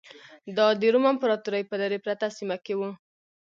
دا 0.57 0.67
د 0.79 0.83
روم 0.93 1.05
امپراتورۍ 1.13 1.63
په 1.67 1.75
لرې 1.81 1.99
پرته 2.05 2.27
سیمه 2.37 2.57
کې 2.65 2.73
و 2.77 2.81